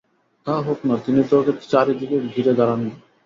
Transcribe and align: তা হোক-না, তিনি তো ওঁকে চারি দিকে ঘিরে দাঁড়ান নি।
তা 0.47 0.53
হোক-না, 0.57 0.95
তিনি 1.05 1.21
তো 1.29 1.35
ওঁকে 1.39 1.53
চারি 1.71 1.93
দিকে 1.99 2.15
ঘিরে 2.33 2.53
দাঁড়ান 2.59 2.79
নি। 2.85 2.91